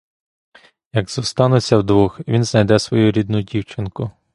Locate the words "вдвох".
1.77-2.19